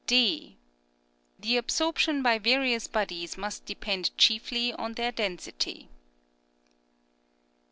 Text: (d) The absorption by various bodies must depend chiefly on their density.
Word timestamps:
(d) 0.07 0.57
The 1.37 1.57
absorption 1.57 2.23
by 2.23 2.39
various 2.39 2.87
bodies 2.87 3.37
must 3.37 3.65
depend 3.67 4.17
chiefly 4.17 4.73
on 4.73 4.93
their 4.93 5.11
density. 5.11 5.89